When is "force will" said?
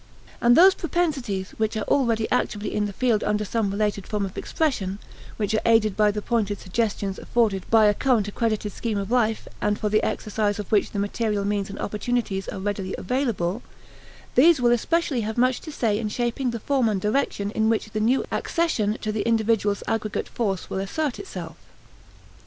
20.29-20.79